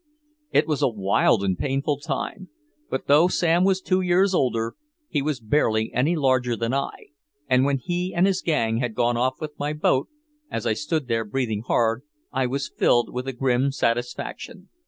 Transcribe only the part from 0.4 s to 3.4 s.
It was a wild and painful time. But though